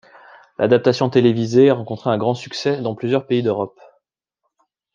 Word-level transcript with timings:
L'adaptation 0.57 1.11
télévisée 1.11 1.69
a 1.69 1.75
rencontré 1.75 2.09
un 2.09 2.17
grand 2.17 2.33
succès 2.33 2.81
dans 2.81 2.95
plusieurs 2.95 3.27
pays 3.27 3.43
d'Europe. 3.43 3.79